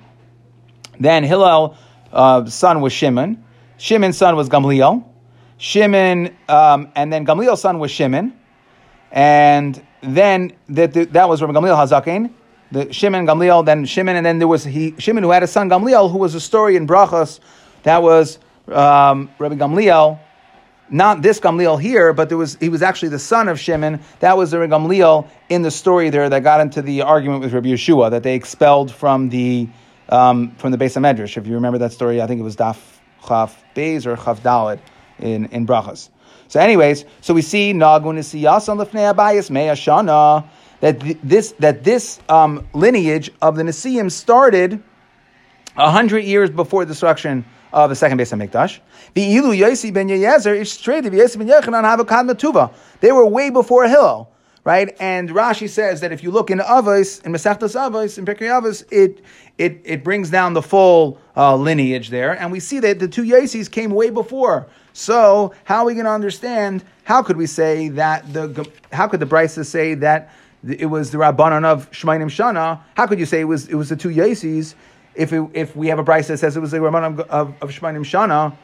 [1.00, 1.76] Then Hillel
[2.14, 3.44] uh, son was Shimon.
[3.78, 5.04] Shimon's son was Gamliel.
[5.58, 8.34] Shimon, um, and then Gamliel's son was Shimon.
[9.12, 12.32] And then that, that was Rabbi Gamliel Hazakin.
[12.72, 15.70] The Shimon, Gamliel, then Shimon, and then there was he, Shimon who had a son
[15.70, 17.40] Gamliel, who was a story in Brachas.
[17.84, 20.20] That was um, Rabbi Gamliel,
[20.90, 24.00] not this Gamliel here, but there was he was actually the son of Shimon.
[24.20, 27.54] That was the Rabbi Gamliel in the story there that got into the argument with
[27.54, 29.68] Rabbi Yeshua that they expelled from the
[30.10, 31.38] um, from the base of Medrash.
[31.38, 32.78] If you remember that story, I think it was Daf
[33.28, 34.80] Chaf Beis or Chaf Dalet
[35.20, 36.10] in, in Brachas.
[36.48, 40.48] So, anyways, so we see Nagun Nisiyasan Lefnei Abayis Shana
[40.82, 44.84] that this that this um, lineage of the Nisim started
[45.76, 48.80] hundred years before the destruction of the second base of Mikdash.
[49.14, 52.74] The Ilu Yosi ben Yezer is straight to Yosi ben Yechanan have a Matuva.
[53.00, 54.30] They were way before Hillel
[54.64, 54.96] right?
[55.00, 58.84] And Rashi says that if you look in Avos, in Masechtas Avos, in Pirkei Avos,
[58.92, 59.24] it,
[59.58, 62.40] it, it brings down the full uh, lineage there.
[62.40, 64.68] And we see that the two Yesis came way before.
[64.94, 69.20] So how are we going to understand, how could we say that, the how could
[69.20, 70.32] the Brisa say that
[70.68, 72.82] it was the Rabbanon of Shemainim Shana?
[72.96, 74.76] How could you say it was, it was the two Yesis
[75.16, 77.72] if, if we have a Brisa that says it was the Rabbanon of, of, of
[77.72, 78.56] Shemainim Shana?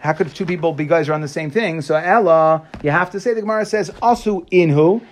[0.00, 1.82] How could two people be guys are on the same thing?
[1.82, 5.02] So Ella, you have to say the Gemara says asu inhu.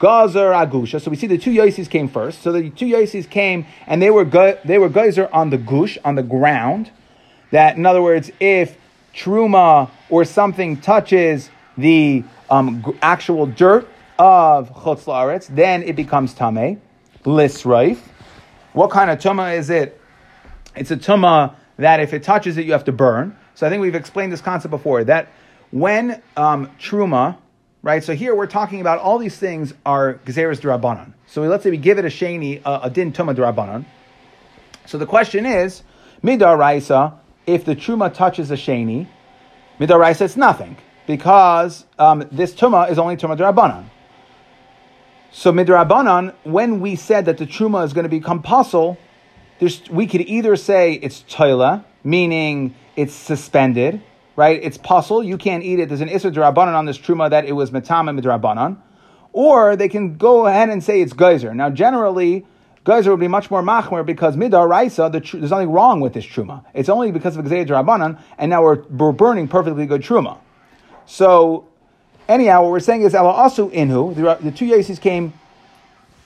[0.00, 1.00] Gazer Agusha.
[1.00, 2.42] So we see the two Yosis came first.
[2.42, 5.98] So the two Yosis came and they were go- they were Geyser on the gush,
[6.04, 6.90] on the ground.
[7.50, 8.76] That in other words, if
[9.14, 16.34] truma or something touches the um, g- actual dirt of Chutz La'aretz, then it becomes
[16.34, 16.78] Tameh,
[17.24, 17.98] Lisraif.
[18.72, 20.00] What kind of tuma is it?
[20.76, 23.36] It's a tuma that if it touches it, you have to burn.
[23.54, 25.28] So I think we've explained this concept before that
[25.70, 27.36] when um, truma,
[27.82, 28.02] right?
[28.02, 31.12] So here we're talking about all these things are gezeres drabanan.
[31.26, 33.84] So let's say we give it a sheni, a, a din tuma drabanan.
[34.86, 35.82] So the question is,
[36.22, 37.14] midaraisa,
[37.46, 39.06] if the truma touches a sheni,
[39.78, 43.84] midaraisa it's nothing because um, this tuma is only tuma drabanan.
[45.30, 48.98] So midrabanan, when we said that the truma is going to become puzzle,
[49.90, 54.00] we could either say it's toila, meaning it's suspended,
[54.38, 54.60] right?
[54.62, 55.88] It's puzzle, you can't eat it.
[55.88, 58.76] There's an isra drabanan on this truma that it was metama midrabanan,
[59.32, 61.52] or they can go ahead and say it's geyser.
[61.54, 62.46] Now, generally,
[62.84, 66.24] geyser would be much more machmer because midaraisa, the tr- there's nothing wrong with this
[66.24, 66.64] truma.
[66.72, 70.38] It's only because of gzei drabanan, and now we're, we're burning perfectly good truma.
[71.04, 71.66] So
[72.28, 75.32] Anyhow, what we're saying is Ela Asu Inhu, the, the two Yesis came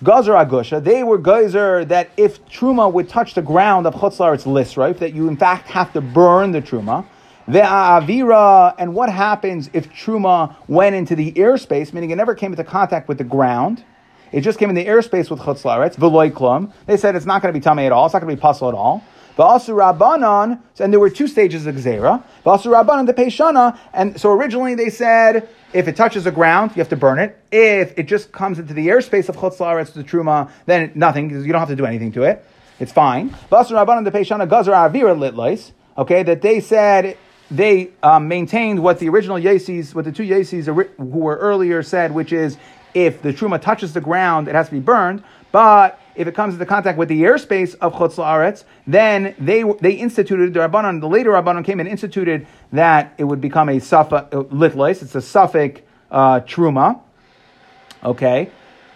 [0.03, 4.43] Gazer Agusha, they were Gazer that if Truma would touch the ground of Chutzlar, it's
[4.43, 7.07] Lisraif, that you in fact have to burn the Truma.
[7.53, 12.51] The Avira, and what happens if Truma went into the airspace, meaning it never came
[12.51, 13.85] into contact with the ground?
[14.33, 16.73] It just came in the airspace with Chutzlaretz, Veloiklum.
[16.87, 18.41] They said it's not going to be tummy at all, it's not going to be
[18.41, 19.05] puzzle at all.
[19.37, 22.25] V'asu Rabbanon, and there were two stages of Gzera.
[22.47, 26.81] V'asu Rabbanon the Peshana, and so originally they said if it touches the ground, you
[26.81, 27.39] have to burn it.
[27.53, 31.45] If it just comes into the airspace of Chutz La'aretz, the Truma, then nothing, because
[31.45, 32.47] you don't have to do anything to it.
[32.81, 33.29] It's fine.
[33.51, 37.19] V'asu Rabbanon the Peshana Gazer Avira Litlois, okay, that they said
[37.53, 42.13] they um, maintained what the original Yesis, what the two Yesis who were earlier said,
[42.13, 42.57] which is
[42.95, 45.23] if the truma touches the ground, it has to be burned.
[45.53, 49.93] But if it comes into contact with the airspace of Chutz La'aretz, then they they
[49.93, 51.01] instituted the Rabbanon.
[51.01, 55.03] The later Rabbanon came and instituted that it would become a suffix litlis.
[55.03, 57.01] It's a suffix uh, truma.
[58.03, 58.51] Okay,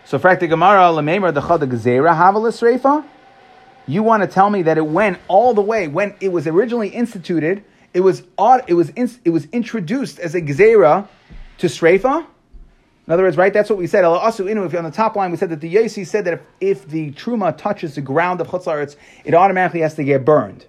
[0.07, 3.05] so frakti Gemara lememer the chad gzera havalis reifa.
[3.87, 6.89] You want to tell me that it went all the way when it was originally
[6.89, 7.63] instituted?
[7.97, 8.25] It was
[8.67, 8.91] it was
[9.25, 11.09] it was introduced as a gzera
[11.57, 12.27] to streifa.
[13.07, 14.05] In other words, right, that's what we said.
[14.05, 16.89] Also, if on the top line, we said that the Yossi said that if, if
[16.89, 20.67] the truma touches the ground of chutzlaretz, it automatically has to get burned.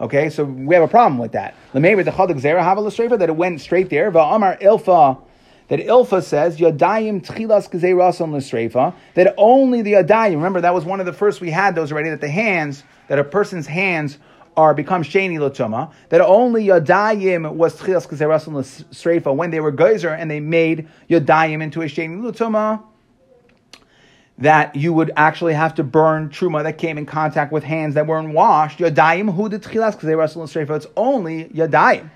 [0.00, 1.54] Okay, so we have a problem with that.
[1.72, 4.10] Maybe the chadag zera have that it went straight there.
[4.10, 5.22] Va'amar ilfa
[5.68, 10.34] that ilfa says yadayim tchilas gzeirasim l'sreifa that only the yadayim.
[10.34, 12.10] Remember that was one of the first we had those already.
[12.10, 14.18] That the hands that a person's hands
[14.58, 15.92] are become sheni latuma.
[16.08, 21.62] That only yadayim was tchilas kazerasim l'sreifa when they were geyser and they made yadayim
[21.62, 22.82] into a sheni latuma.
[24.38, 28.08] That you would actually have to burn truma that came in contact with hands that
[28.08, 28.80] weren't washed.
[28.80, 30.76] Yadayim who did tchilas kazerasim l'sreifa.
[30.76, 32.10] It's only yadayim.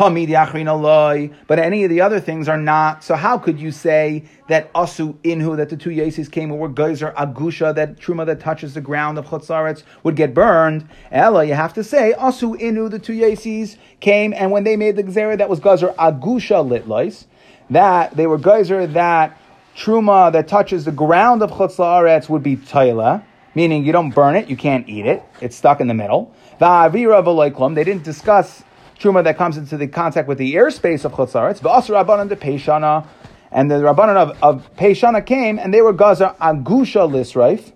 [0.00, 3.04] But any of the other things are not.
[3.04, 7.12] So how could you say that asu inhu that the two yesis came were geyser
[7.18, 10.88] agusha that truma that touches the ground of chutzaretz would get burned?
[11.12, 14.96] Ella, you have to say asu inhu the two yesis came and when they made
[14.96, 17.26] the gzera that was geyser agusha litlois
[17.68, 19.38] that they were geyser that
[19.76, 23.22] truma that touches the ground of chutzaretz would be taila
[23.54, 26.32] meaning you don't burn it, you can't eat it, it's stuck in the middle.
[26.60, 28.62] They didn't discuss
[29.00, 31.60] truma that comes into the contact with the airspace of chutzaretz.
[31.60, 33.06] V'asur rabbanon de peishana,
[33.50, 37.72] and the rabbanon of, of peishana came, and they were gazer agusha lisraif.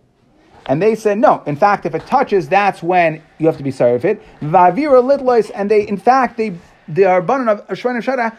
[0.66, 3.70] And they said, no, in fact, if it touches, that's when you have to be
[3.70, 4.22] sorry of it.
[4.40, 6.50] Vavira litlois, and they, in fact, they,
[6.88, 8.34] the Rabbanon of Ashwan Shara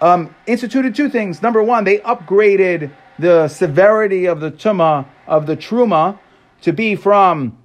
[0.00, 1.42] um, instituted two things.
[1.42, 6.18] Number one, they upgraded the severity of the tuma, of the truma,
[6.60, 7.58] to be from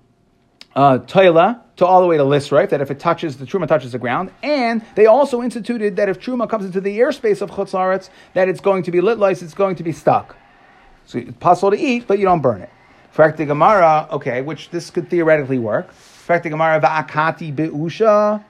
[0.76, 3.92] uh, toila, to all the way to Lisraif, that if it touches, the Truma touches
[3.92, 4.32] the ground.
[4.44, 8.62] And they also instituted that if Truma comes into the airspace of Chutzaretz, that it's
[8.62, 10.36] going to be lit lice, it's going to be stuck.
[11.06, 12.70] So it's possible to eat, but you don't burn it.
[13.14, 15.92] Frakti Gemara, okay, which this could theoretically work.
[15.92, 18.44] Frakti Gemara, va'akati be'usha,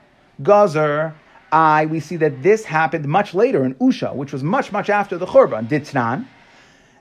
[0.43, 1.15] gazer.
[1.51, 5.17] I, we see that this happened much later in Usha, which was much, much after
[5.17, 6.25] the Churban, Ditnan.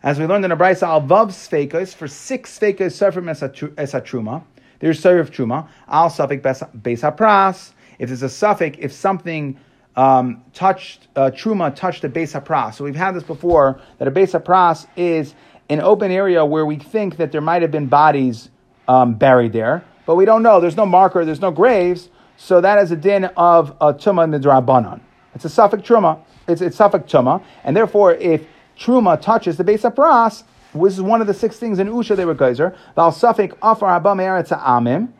[0.02, 4.42] As we learned in the Brisa, al vav sfekas, for six sfekas, sefer esatruma.
[4.80, 7.72] There's Sarif Truma, al suffix Beis Hapras.
[7.98, 9.58] If there's a suffix, if something
[9.94, 12.74] um, touched, uh, Truma touched a Beis Hapras.
[12.74, 15.34] So we've had this before, that a Beis Hapras is
[15.68, 18.50] an open area where we think that there might have been bodies
[18.88, 20.60] um, buried there, but we don't know.
[20.60, 25.00] There's no marker, there's no graves, so that is a din of a Tuma Midrabanan.
[25.34, 26.18] It's a suffix Truma.
[26.48, 28.46] It's, it's suffix Tuma, and therefore if
[28.78, 30.42] Truma touches the Beis Hapras,
[30.74, 32.76] this is one of the six things in Usha they were geyser.
[32.94, 35.12] Val Safek Afar Abam Eretz Amim.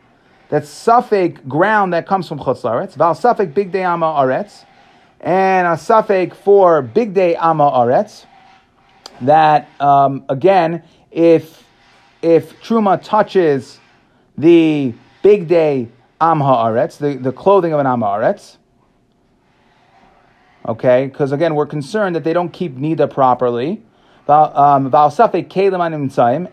[0.49, 2.95] That's safek ground that comes from Chutz Laretz.
[2.95, 4.65] Val Safek Big Day Ama Aretz.
[5.21, 8.27] And a safek for Big Day Ama Aretz.
[9.21, 11.65] That, um, again, if,
[12.23, 13.79] if Truma touches
[14.37, 15.89] the Big Day
[16.21, 18.57] Am Haaretz, the, the clothing of an Am Haaretz,
[20.67, 23.83] Okay, because again, we're concerned that they don't keep nida properly.
[24.29, 24.93] Um,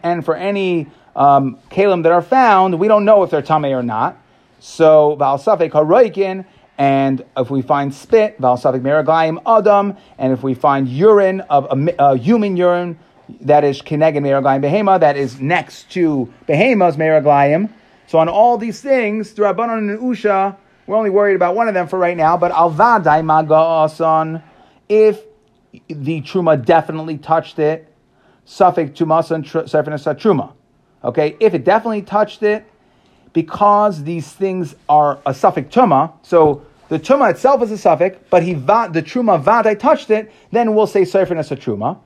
[0.03, 3.83] and for any um, kalim that are found, we don't know if they're tame or
[3.83, 4.17] not.
[4.59, 6.45] So valsafek haroikin,
[6.77, 11.95] and if we find spit, valsafek meraglayim adam, and if we find urine of a,
[11.99, 12.97] a human urine
[13.41, 17.69] that is kinegin meraglayim behema, that is next to behema's meraglayim.
[18.07, 20.55] So on all these things, the Rabbanon and Usha,
[20.87, 24.41] we're only worried about one of them for right now, but alvadai maga'asan,
[24.87, 25.21] if
[25.87, 27.93] the truma definitely touched it,
[28.45, 30.53] suffix tumasan sefinas truma.
[31.03, 32.65] Okay, if it definitely touched it,
[33.33, 38.41] because these things are a safek tuma, so the tuma itself is a safek, but
[38.43, 41.99] he va, the truma vadai touched it, then we'll say sefinas truma.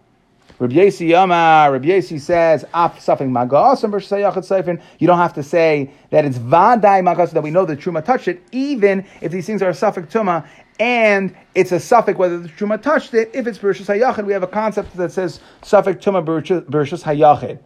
[0.62, 5.90] Rabbi Yesi Yama, Rabbi Yesi says, Af suffing magasam sayachat You don't have to say
[6.12, 9.64] that it's vadai magas that we know the truma touched it, even if these things
[9.64, 10.48] are a safek tuma
[10.80, 13.32] and it's a safek whether the truma touched it.
[13.34, 17.58] If it's bershus hayachid, we have a concept that says safek tuma bershus hayachid.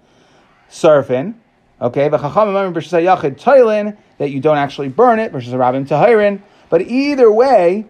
[0.69, 1.34] Surfin,
[1.81, 6.41] okay, v'chacham bershus hayachid toilin that you don't actually burn it versus a rabbin tahirin.
[6.69, 7.88] But either way,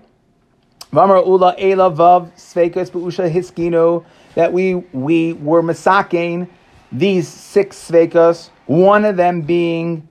[0.92, 4.04] v'amar ula ela vav sveikas b'usha hiskino
[4.36, 6.48] that we we were masakein
[6.92, 10.08] these six svekas, one of them being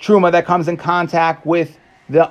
[0.00, 2.30] truma that comes in contact with the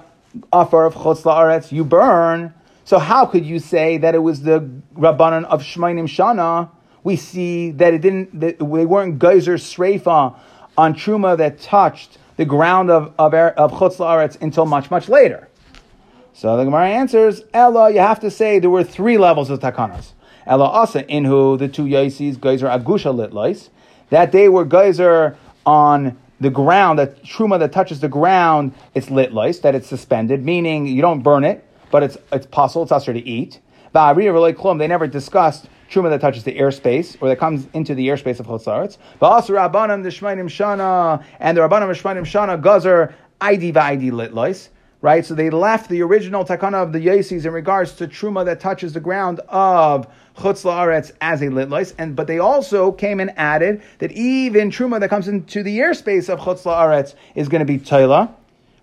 [0.51, 2.53] offer of chutz la'aretz, you burn.
[2.85, 6.69] So how could you say that it was the rabbanon of Shmainim Shana?
[7.03, 8.39] We see that it didn't.
[8.39, 10.35] That they weren't geyser sreifa
[10.77, 15.47] on truma that touched the ground of of, of chutz la'aretz until much much later.
[16.33, 20.13] So the Gemara answers, Ella, you have to say there were three levels of takanas.
[20.45, 23.69] Ella asa inhu the two yaisis geyser agusha litlois
[24.09, 29.61] that they were geyser on the ground that truma that touches the ground it's litlois
[29.61, 33.19] that it's suspended meaning you don't burn it but it's it's possible it's usher to
[33.19, 33.59] eat.
[33.93, 38.47] They never discussed truma that touches the airspace or that comes into the airspace of
[38.47, 38.97] chotzaretz.
[39.21, 44.69] Also rabbanim the shmainim shana and the rabbanim shmainim shana gazer id va'idi litlois
[45.01, 45.25] right?
[45.25, 48.93] So they left the original takana of the Yesis in regards to truma that touches
[48.93, 53.81] the ground of chutz la'aretz as a litlois, and but they also came and added
[53.99, 57.79] that even truma that comes into the airspace of chutz la'aretz is going to be
[57.79, 58.31] toila,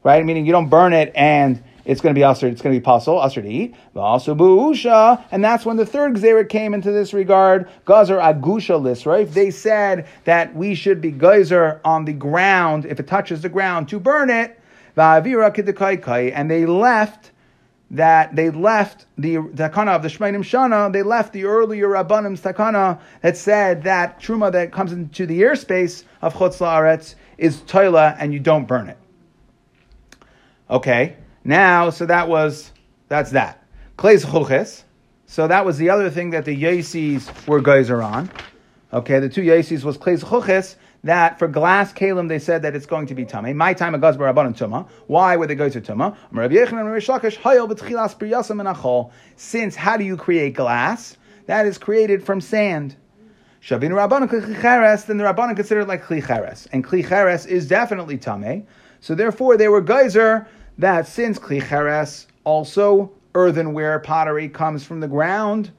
[0.02, 0.24] right?
[0.24, 2.84] Meaning you don't burn it and it's going to be usher, it's going to be
[2.84, 3.74] possible, usher to eat.
[3.96, 7.66] Also buusha, and that's when the third gzera came into this regard.
[7.86, 9.30] Gazer agusha list, right?
[9.30, 13.88] They said that we should be geyser on the ground if it touches the ground
[13.88, 14.57] to burn it
[14.98, 17.32] and they left
[17.90, 23.00] that they left the takana of the Shmainim Shana, they left the earlier Rabbanim's takana
[23.22, 28.32] that said that truma that comes into the airspace of Chutz La'aretz is toila and
[28.32, 28.98] you don't burn it.
[30.70, 32.72] Okay, now, so that was,
[33.08, 33.64] that's that.
[33.96, 34.82] Kleis Chuches,
[35.26, 38.30] so that was the other thing that the Yesis were geyser on.
[38.92, 40.76] Okay, the two Yesis was Kleis Chuches,
[41.08, 43.52] that for glass kalim they said that it's going to be tummy.
[43.52, 44.86] My time a gazbar rabbanon tuma.
[45.06, 46.14] Why would they go to tuma?
[49.36, 51.16] Since how do you create glass?
[51.46, 52.96] That is created from sand.
[53.62, 58.66] Klicheres, then the rabbanon considered like klicheres, and klicheres is definitely tame.
[59.00, 65.70] So therefore, they were geyser that since klicheres also earthenware pottery comes from the ground,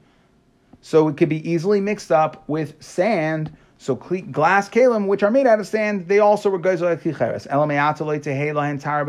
[0.80, 5.46] so it could be easily mixed up with sand so glass kalim, which are made
[5.46, 7.46] out of sand, they also were goes like klicheres.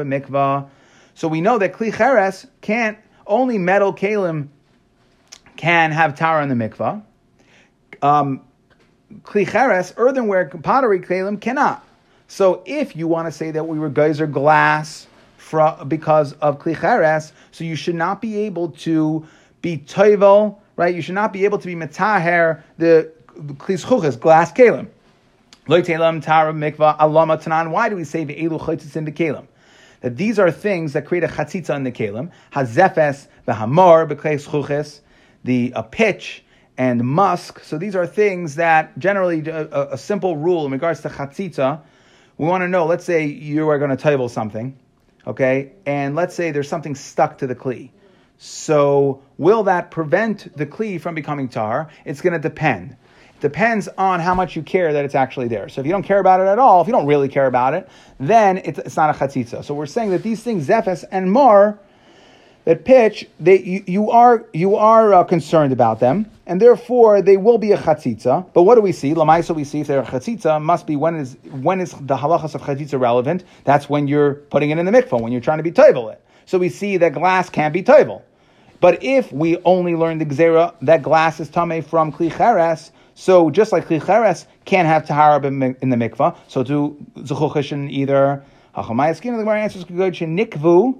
[0.05, 0.69] mikva.
[1.13, 4.47] So we know that klicheres can't only metal kalim
[5.57, 7.03] can have tara in the mikvah.
[8.01, 8.43] Um,
[9.97, 11.85] earthenware pottery kalim cannot.
[12.29, 15.05] So if you want to say that we were geyser glass
[15.35, 19.27] from, because of klicheres, so you should not be able to
[19.61, 20.95] be toivel, right?
[20.95, 24.87] You should not be able to be metaher the klis glass kalim.
[25.67, 25.79] Why
[27.89, 29.47] do we say ve'elu chaytzis in the kalim?
[30.01, 32.31] That these are things that create a chatzitza in the kalim.
[32.53, 35.01] Hazefes v'hamor b'kles chuches,
[35.43, 36.43] the a pitch
[36.77, 37.59] and musk.
[37.59, 41.81] So these are things that generally uh, a, a simple rule in regards to chatzitza.
[42.37, 42.85] We want to know.
[42.87, 44.75] Let's say you are going to table something,
[45.27, 47.91] okay, and let's say there's something stuck to the kli.
[48.39, 51.89] So will that prevent the kli from becoming tar?
[52.03, 52.97] It's going to depend
[53.41, 55.67] depends on how much you care that it's actually there.
[55.67, 57.73] So if you don't care about it at all, if you don't really care about
[57.73, 57.89] it,
[58.19, 59.65] then it's, it's not a chatzitza.
[59.65, 61.79] So we're saying that these things, zephes and more,
[62.65, 67.35] that pitch, they, you, you are, you are uh, concerned about them, and therefore they
[67.35, 68.45] will be a chatzitza.
[68.53, 69.15] But what do we see?
[69.15, 72.53] Lamaisa, we see if they're a chatzitza, must be when is, when is the halachas
[72.53, 73.43] of chatzitza relevant?
[73.63, 76.23] That's when you're putting it in the mikvah, when you're trying to be toivel it.
[76.45, 78.21] So we see that glass can't be toivel
[78.79, 83.49] But if we only learn the gzera that glass is tame from kli klicheres, so
[83.49, 88.43] just like klicheres can't have tahara in the mikvah, so to zuchuchish either
[88.75, 89.33] hachamayas skin.
[89.33, 90.97] The Gemara answers nikvu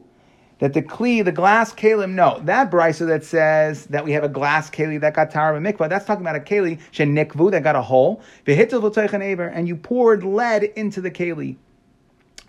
[0.60, 4.30] that the kli, the glass kalim, no, that brisa that says that we have a
[4.30, 7.82] glass keli that got tahara mikvah, that's talking about a keli shenikvu that got a
[7.82, 11.58] hole, and you poured lead into the keli.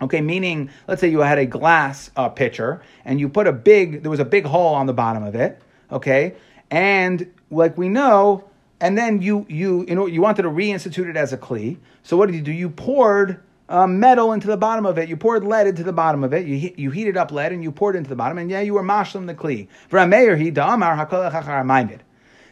[0.01, 4.03] Okay, meaning, let's say you had a glass uh, pitcher and you put a big,
[4.03, 5.61] there was a big hole on the bottom of it.
[5.91, 6.35] Okay,
[6.69, 8.43] and like we know,
[8.83, 11.77] and then you you you know you wanted to reinstitute it as a kli.
[12.03, 12.51] So what did you do?
[12.51, 15.07] You poured uh, metal into the bottom of it.
[15.07, 16.45] You poured lead into the bottom of it.
[16.45, 18.37] You you heated up lead and you poured into the bottom.
[18.37, 19.69] And yeah, you were mashlim the kli.
[20.09, 22.03] Mayor, he damar hakol minded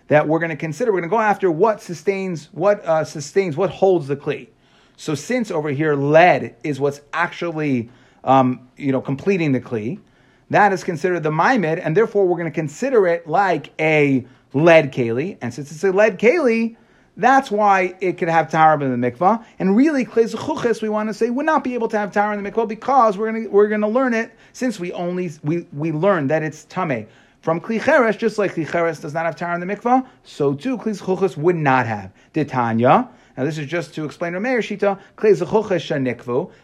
[0.07, 0.93] that we're going to consider.
[0.93, 4.47] We're going to go after what sustains what uh, sustains what holds the kli.
[4.95, 7.89] So since over here lead is what's actually
[8.23, 9.99] um, you know completing the kli,
[10.49, 14.91] that is considered the maimed, and therefore we're going to consider it like a lead
[14.91, 15.38] keli.
[15.41, 16.76] And since it's a lead keli,
[17.18, 19.43] that's why it could have tahara in the mikvah.
[19.60, 22.43] And really, klei we want to say would not be able to have tahara in
[22.43, 26.28] the mikvah because we're to we're to learn it since we only we we learn
[26.28, 27.08] that it's tame.
[27.41, 31.38] From klicheres, just like klicheres does not have tahara in the mikvah, so too klei
[31.38, 32.12] would not have.
[32.34, 33.10] Titania.
[33.38, 34.99] Now this is just to explain Rameir Shita,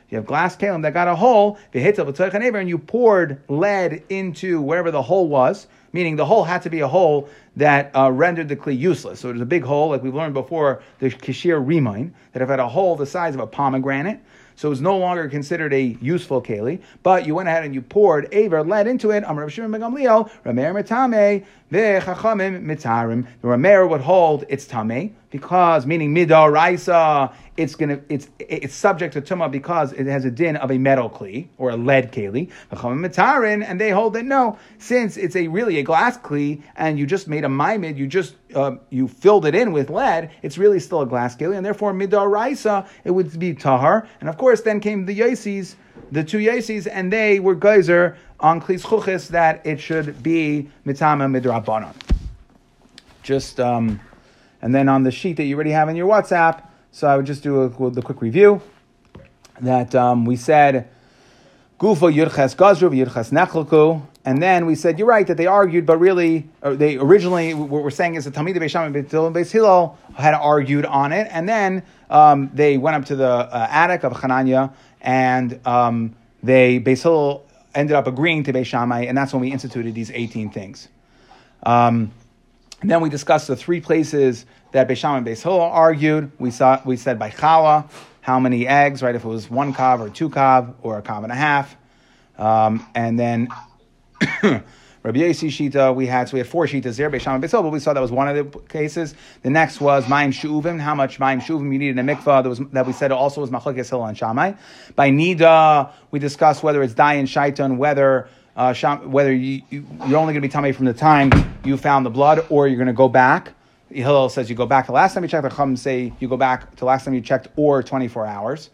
[0.09, 5.01] you have glass kalim that got a hole, and you poured lead into wherever the
[5.01, 8.77] hole was, meaning the hole had to be a hole that uh, rendered the kli
[8.77, 9.19] useless.
[9.19, 12.59] So there's a big hole, like we've learned before, the kishir remain, that it had
[12.59, 14.19] a hole the size of a pomegranate,
[14.55, 16.81] so it's no longer considered a useful keli.
[17.03, 19.23] But you went ahead and you poured aver lead into it.
[19.27, 23.27] Amar Shimon Gamliel, Rameir mitame ve'chachamim mitarim.
[23.41, 29.21] The Rameir would hold it's tame because meaning midaraisa, it's gonna it's it's subject to
[29.21, 32.49] tuma because it has a din of a metal kli or a lead keli.
[32.71, 36.97] Chachamim mitarin, and they hold that no, since it's a really a glass kli and
[36.97, 40.57] you just made a maimid, you just uh, you filled it in with lead, it's
[40.57, 44.07] really still a glass keli, and therefore midaraisa it would be tahar.
[44.21, 45.75] And of course, then came the yasis,
[46.11, 51.93] the two yasis, and they were geyser on klis that it should be mitama midrabanan.
[53.23, 53.99] Just um,
[54.61, 57.25] and then on the sheet that you already have in your WhatsApp, so I would
[57.25, 58.61] just do a, the quick review
[59.61, 60.89] that um, we said
[61.79, 65.97] Gufa Yurches Gazru Yurches Nechelku, and then we said you're right that they argued, but
[65.99, 68.95] really they originally what we're saying is that Talmid Beisham and
[69.35, 73.67] Beis Hillel had argued on it, and then um, they went up to the uh,
[73.69, 79.17] attic of Hananya and um, they Beis Hillel ended up agreeing to Beis Shammai, and
[79.17, 80.87] that's when we instituted these 18 things.
[81.63, 82.11] Um,
[82.81, 86.31] and then we discussed the three places that Beisham and Beis Hillel argued.
[86.39, 87.89] We saw we said by Chala,
[88.21, 89.15] how many eggs, right?
[89.15, 91.75] If it was one kav or two kav or a kav and a half.
[92.37, 93.47] Um, and then
[95.07, 97.79] Rabbi Yossi Shita, we had so we had four Shitas there, Beisham and but we
[97.79, 99.15] saw that was one of the cases.
[99.41, 102.43] The next was Maim Shuvim, how much Maim Shuvim you needed in a mikvah.
[102.43, 104.51] That was that we said also was Machlokes Hillel and Shammai.
[104.97, 108.27] By Nida, we discussed whether it's Dayan Shaitan, whether
[108.57, 108.73] uh,
[109.05, 111.31] whether you, you, are only going to be tummy from the time
[111.63, 113.53] you found the blood or you're going to go back.
[113.89, 115.43] Hillel says you go back the last time you checked.
[115.43, 118.71] The Chum say you go back to last time you checked or 24 hours.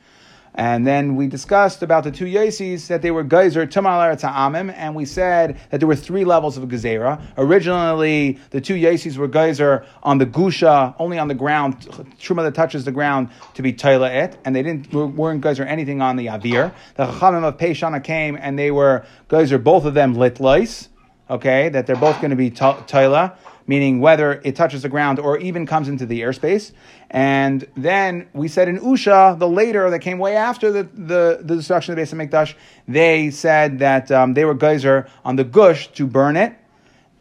[0.56, 4.94] And then we discussed about the two Yesis that they were Geyser Tumal Ta'amim, and
[4.94, 7.22] we said that there were three levels of Gezerah.
[7.38, 11.80] Originally, the two Yesis were Geyser on the Gusha, only on the ground,
[12.20, 16.02] Truma that touches the ground to be Taila it, and they didn't weren't Geyser anything
[16.02, 16.72] on the Avir.
[16.96, 20.88] The Chachamim of Peshana came and they were Geyser, both of them Litlois,
[21.30, 23.36] okay, that they're both going to be Taila
[23.68, 26.72] meaning whether it touches the ground or even comes into the airspace.
[27.10, 31.56] And then we said in Usha, the later that came way after the, the, the
[31.56, 32.56] destruction of the base of Mikdash,
[32.88, 36.56] they said that um, they were geyser on the gush to burn it,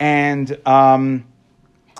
[0.01, 1.25] and um,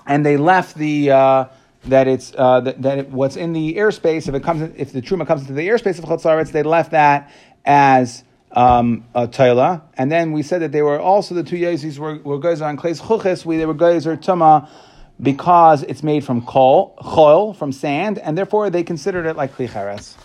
[0.05, 1.11] and they left the.
[1.11, 1.45] Uh,
[1.85, 5.01] that it's uh, that, that it, what's in the airspace, if it comes, if the
[5.01, 7.29] truma comes into the airspace of Chutzaretz, they left that
[7.65, 8.23] as
[8.53, 9.81] um, uh, Taila.
[9.97, 12.77] And then we said that they were also the two Yesis were, were guys on
[12.77, 14.69] Kleis Chuches, we they were guys or Tuma
[15.21, 20.15] because it's made from coal, chol, from sand, and therefore they considered it like Klicheres.